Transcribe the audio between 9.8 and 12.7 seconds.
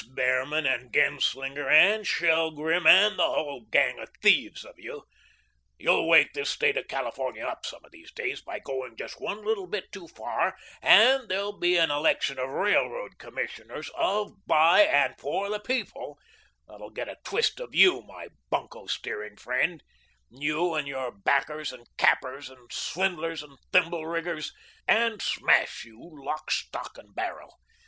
too far, and there'll be an election of